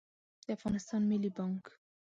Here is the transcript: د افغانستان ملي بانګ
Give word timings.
د 0.45 0.45
افغانستان 0.57 1.01
ملي 1.09 1.31
بانګ 1.37 1.61